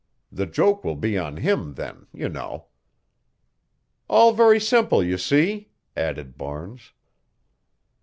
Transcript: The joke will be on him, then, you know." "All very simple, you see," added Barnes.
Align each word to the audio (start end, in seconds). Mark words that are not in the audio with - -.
The 0.31 0.47
joke 0.47 0.83
will 0.83 0.95
be 0.95 1.15
on 1.15 1.37
him, 1.37 1.75
then, 1.75 2.07
you 2.11 2.27
know." 2.27 2.69
"All 4.09 4.33
very 4.33 4.59
simple, 4.59 5.03
you 5.03 5.19
see," 5.19 5.69
added 5.95 6.39
Barnes. 6.39 6.93